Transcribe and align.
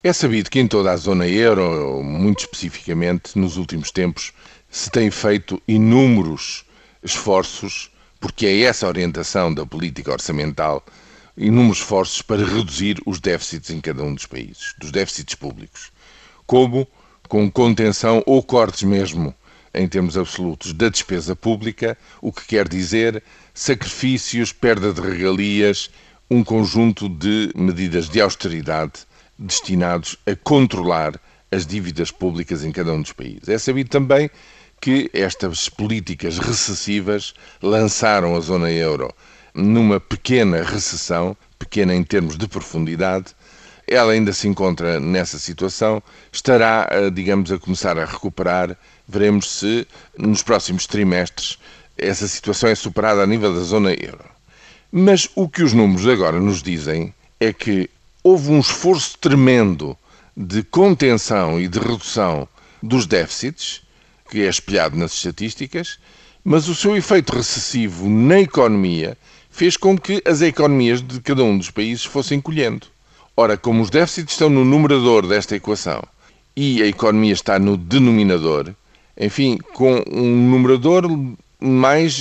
É 0.00 0.12
sabido 0.12 0.48
que 0.48 0.60
em 0.60 0.68
toda 0.68 0.92
a 0.92 0.96
zona 0.96 1.26
euro, 1.26 2.04
muito 2.04 2.42
especificamente 2.42 3.36
nos 3.36 3.56
últimos 3.56 3.90
tempos, 3.90 4.32
se 4.70 4.88
têm 4.92 5.10
feito 5.10 5.60
inúmeros 5.66 6.64
esforços, 7.02 7.90
porque 8.20 8.46
é 8.46 8.60
essa 8.60 8.86
a 8.86 8.90
orientação 8.90 9.52
da 9.52 9.66
política 9.66 10.12
orçamental, 10.12 10.86
inúmeros 11.36 11.78
esforços 11.78 12.22
para 12.22 12.46
reduzir 12.46 13.00
os 13.04 13.18
déficits 13.18 13.70
em 13.70 13.80
cada 13.80 14.04
um 14.04 14.14
dos 14.14 14.24
países, 14.24 14.72
dos 14.78 14.92
déficits 14.92 15.34
públicos. 15.34 15.90
Como 16.46 16.86
com 17.28 17.50
contenção 17.50 18.22
ou 18.24 18.40
cortes 18.40 18.84
mesmo 18.84 19.34
em 19.74 19.88
termos 19.88 20.16
absolutos 20.16 20.72
da 20.72 20.88
despesa 20.88 21.34
pública, 21.34 21.98
o 22.22 22.32
que 22.32 22.46
quer 22.46 22.68
dizer 22.68 23.20
sacrifícios, 23.52 24.52
perda 24.52 24.92
de 24.92 25.00
regalias, 25.00 25.90
um 26.30 26.44
conjunto 26.44 27.08
de 27.08 27.50
medidas 27.56 28.08
de 28.08 28.20
austeridade 28.20 29.07
destinados 29.38 30.16
a 30.26 30.34
controlar 30.34 31.20
as 31.50 31.66
dívidas 31.66 32.10
públicas 32.10 32.64
em 32.64 32.72
cada 32.72 32.92
um 32.92 33.00
dos 33.00 33.12
países. 33.12 33.48
É 33.48 33.58
sabido 33.58 33.90
também 33.90 34.30
que 34.80 35.10
estas 35.12 35.68
políticas 35.68 36.38
recessivas 36.38 37.34
lançaram 37.62 38.36
a 38.36 38.40
zona 38.40 38.70
euro 38.70 39.12
numa 39.54 39.98
pequena 39.98 40.62
recessão, 40.62 41.36
pequena 41.58 41.94
em 41.94 42.02
termos 42.02 42.36
de 42.36 42.46
profundidade. 42.46 43.34
Ela 43.86 44.12
ainda 44.12 44.32
se 44.32 44.46
encontra 44.46 45.00
nessa 45.00 45.38
situação, 45.38 46.02
estará, 46.30 46.88
digamos, 47.12 47.50
a 47.50 47.58
começar 47.58 47.98
a 47.98 48.04
recuperar. 48.04 48.76
Veremos 49.08 49.50
se 49.50 49.86
nos 50.16 50.42
próximos 50.42 50.86
trimestres 50.86 51.58
essa 51.96 52.28
situação 52.28 52.68
é 52.68 52.74
superada 52.74 53.22
a 53.22 53.26
nível 53.26 53.52
da 53.52 53.60
zona 53.60 53.92
euro. 53.92 54.24
Mas 54.92 55.28
o 55.34 55.48
que 55.48 55.62
os 55.62 55.72
números 55.72 56.06
agora 56.06 56.38
nos 56.38 56.62
dizem 56.62 57.12
é 57.40 57.52
que 57.52 57.90
houve 58.22 58.50
um 58.50 58.60
esforço 58.60 59.16
tremendo 59.18 59.96
de 60.36 60.62
contenção 60.62 61.60
e 61.60 61.66
de 61.68 61.78
redução 61.78 62.48
dos 62.82 63.06
déficits, 63.06 63.82
que 64.30 64.42
é 64.42 64.48
espelhado 64.48 64.96
nas 64.96 65.14
estatísticas, 65.14 65.98
mas 66.44 66.68
o 66.68 66.74
seu 66.74 66.96
efeito 66.96 67.34
recessivo 67.34 68.08
na 68.08 68.40
economia 68.40 69.16
fez 69.50 69.76
com 69.76 69.98
que 69.98 70.22
as 70.24 70.40
economias 70.40 71.02
de 71.02 71.20
cada 71.20 71.42
um 71.42 71.58
dos 71.58 71.70
países 71.70 72.04
fossem 72.04 72.40
colhendo. 72.40 72.86
Ora, 73.36 73.56
como 73.56 73.82
os 73.82 73.90
déficits 73.90 74.32
estão 74.32 74.48
no 74.48 74.64
numerador 74.64 75.26
desta 75.26 75.56
equação 75.56 76.02
e 76.56 76.82
a 76.82 76.86
economia 76.86 77.32
está 77.32 77.58
no 77.58 77.76
denominador, 77.76 78.74
enfim, 79.18 79.58
com 79.74 80.02
um 80.10 80.50
numerador 80.50 81.04
mais, 81.60 82.14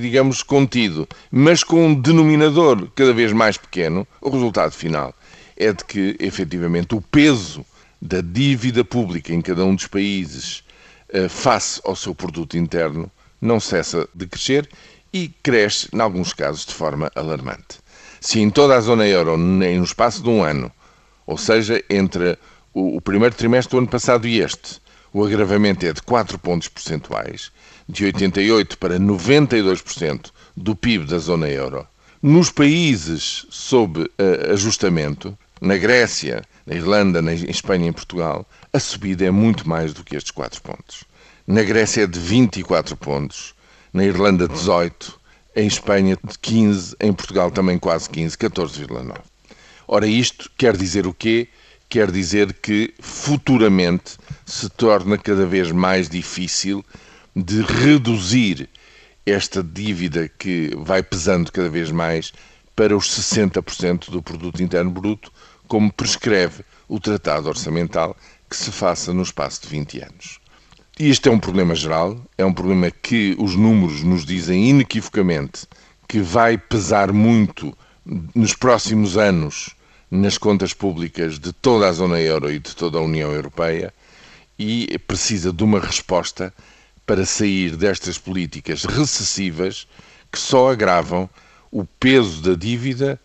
digamos, 0.00 0.42
contido, 0.42 1.08
mas 1.30 1.64
com 1.64 1.86
um 1.86 1.94
denominador 1.94 2.88
cada 2.94 3.12
vez 3.12 3.32
mais 3.32 3.56
pequeno, 3.56 4.06
o 4.20 4.30
resultado 4.30 4.72
final 4.72 5.14
é 5.56 5.72
de 5.72 5.84
que, 5.84 6.16
efetivamente, 6.18 6.94
o 6.94 7.00
peso 7.00 7.64
da 8.00 8.20
dívida 8.20 8.84
pública 8.84 9.32
em 9.32 9.40
cada 9.40 9.64
um 9.64 9.74
dos 9.74 9.86
países 9.86 10.62
eh, 11.08 11.28
face 11.28 11.80
ao 11.84 11.96
seu 11.96 12.14
produto 12.14 12.56
interno 12.56 13.10
não 13.40 13.60
cessa 13.60 14.08
de 14.14 14.26
crescer 14.26 14.68
e 15.12 15.28
cresce, 15.42 15.88
em 15.92 16.00
alguns 16.00 16.32
casos, 16.32 16.66
de 16.66 16.74
forma 16.74 17.10
alarmante. 17.14 17.78
Se 18.20 18.40
em 18.40 18.50
toda 18.50 18.74
a 18.74 18.80
zona 18.80 19.06
euro, 19.06 19.36
no 19.36 19.84
espaço 19.84 20.22
de 20.22 20.28
um 20.28 20.42
ano, 20.42 20.72
ou 21.26 21.38
seja, 21.38 21.82
entre 21.88 22.38
o 22.72 23.00
primeiro 23.00 23.34
trimestre 23.34 23.70
do 23.70 23.78
ano 23.78 23.88
passado 23.88 24.26
e 24.26 24.40
este, 24.40 24.80
o 25.12 25.24
agravamento 25.24 25.86
é 25.86 25.92
de 25.92 26.02
4 26.02 26.38
pontos 26.38 26.66
percentuais, 26.68 27.52
de 27.88 28.04
88% 28.06 28.76
para 28.76 28.98
92% 28.98 30.30
do 30.56 30.74
PIB 30.74 31.06
da 31.06 31.18
zona 31.18 31.48
euro. 31.48 31.86
Nos 32.20 32.50
países 32.50 33.46
sob 33.50 34.00
uh, 34.00 34.52
ajustamento, 34.52 35.38
na 35.60 35.76
Grécia, 35.76 36.42
na 36.66 36.74
Irlanda, 36.74 37.22
na 37.22 37.32
Espanha 37.32 37.86
e 37.86 37.88
em 37.88 37.92
Portugal, 37.92 38.46
a 38.72 38.80
subida 38.80 39.24
é 39.24 39.30
muito 39.30 39.68
mais 39.68 39.92
do 39.92 40.04
que 40.04 40.16
estes 40.16 40.30
4 40.30 40.60
pontos. 40.62 41.04
Na 41.46 41.62
Grécia 41.62 42.04
é 42.04 42.06
de 42.06 42.18
24 42.18 42.96
pontos, 42.96 43.54
na 43.92 44.04
Irlanda 44.04 44.48
18, 44.48 45.20
em 45.56 45.66
Espanha 45.66 46.18
de 46.22 46.38
15, 46.38 46.96
em 47.00 47.12
Portugal 47.12 47.50
também 47.50 47.78
quase 47.78 48.10
15, 48.10 48.36
14,9. 48.36 49.18
Ora, 49.86 50.06
isto 50.06 50.50
quer 50.56 50.76
dizer 50.76 51.06
o 51.06 51.14
quê? 51.14 51.48
Quer 51.88 52.10
dizer 52.10 52.54
que 52.54 52.94
futuramente 52.98 54.16
se 54.44 54.68
torna 54.68 55.16
cada 55.16 55.46
vez 55.46 55.70
mais 55.70 56.08
difícil 56.08 56.84
de 57.36 57.62
reduzir 57.62 58.68
esta 59.26 59.62
dívida 59.62 60.28
que 60.28 60.70
vai 60.78 61.02
pesando 61.02 61.52
cada 61.52 61.68
vez 61.68 61.90
mais 61.90 62.32
para 62.74 62.96
os 62.96 63.08
60% 63.08 64.10
do 64.10 64.22
produto 64.22 64.62
interno 64.62 64.90
bruto, 64.90 65.32
como 65.74 65.92
prescreve 65.92 66.62
o 66.86 67.00
Tratado 67.00 67.48
Orçamental 67.48 68.16
que 68.48 68.56
se 68.56 68.70
faça 68.70 69.12
no 69.12 69.24
espaço 69.24 69.62
de 69.62 69.66
20 69.70 70.02
anos. 70.02 70.38
E 70.96 71.10
este 71.10 71.28
é 71.28 71.32
um 71.32 71.40
problema 71.40 71.74
geral, 71.74 72.16
é 72.38 72.44
um 72.44 72.52
problema 72.52 72.92
que 72.92 73.34
os 73.40 73.56
números 73.56 74.04
nos 74.04 74.24
dizem 74.24 74.70
inequivocamente 74.70 75.66
que 76.06 76.20
vai 76.20 76.56
pesar 76.56 77.12
muito 77.12 77.76
nos 78.36 78.54
próximos 78.54 79.16
anos 79.16 79.74
nas 80.08 80.38
contas 80.38 80.72
públicas 80.72 81.40
de 81.40 81.52
toda 81.52 81.88
a 81.88 81.92
zona 81.92 82.20
euro 82.20 82.52
e 82.52 82.60
de 82.60 82.76
toda 82.76 82.98
a 82.98 83.02
União 83.02 83.32
Europeia 83.32 83.92
e 84.56 84.96
precisa 85.08 85.52
de 85.52 85.64
uma 85.64 85.80
resposta 85.80 86.54
para 87.04 87.26
sair 87.26 87.76
destas 87.76 88.16
políticas 88.16 88.84
recessivas 88.84 89.88
que 90.30 90.38
só 90.38 90.70
agravam 90.70 91.28
o 91.72 91.84
peso 91.84 92.40
da 92.42 92.54
dívida 92.54 93.18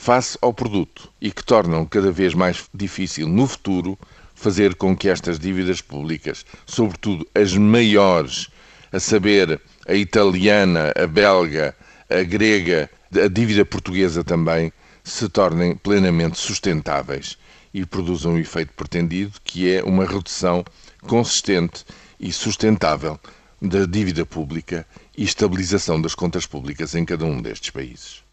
face 0.00 0.38
ao 0.40 0.54
produto 0.54 1.12
e 1.20 1.30
que 1.30 1.44
tornam 1.44 1.84
cada 1.84 2.10
vez 2.10 2.32
mais 2.32 2.64
difícil 2.72 3.28
no 3.28 3.46
futuro 3.46 3.98
fazer 4.34 4.74
com 4.74 4.96
que 4.96 5.10
estas 5.10 5.38
dívidas 5.38 5.82
públicas, 5.82 6.46
sobretudo 6.64 7.28
as 7.34 7.54
maiores, 7.54 8.48
a 8.90 8.98
saber 8.98 9.60
a 9.86 9.92
italiana, 9.92 10.90
a 10.96 11.06
belga, 11.06 11.76
a 12.08 12.22
grega, 12.22 12.88
a 13.14 13.28
dívida 13.28 13.62
portuguesa 13.62 14.24
também, 14.24 14.72
se 15.04 15.28
tornem 15.28 15.76
plenamente 15.76 16.38
sustentáveis 16.38 17.36
e 17.74 17.84
produzam 17.84 18.36
o 18.36 18.38
efeito 18.38 18.72
pretendido, 18.72 19.34
que 19.44 19.70
é 19.70 19.84
uma 19.84 20.06
redução 20.06 20.64
consistente 21.02 21.84
e 22.18 22.32
sustentável 22.32 23.20
da 23.60 23.84
dívida 23.84 24.24
pública 24.24 24.86
e 25.14 25.24
estabilização 25.24 26.00
das 26.00 26.14
contas 26.14 26.46
públicas 26.46 26.94
em 26.94 27.04
cada 27.04 27.26
um 27.26 27.42
destes 27.42 27.68
países. 27.68 28.22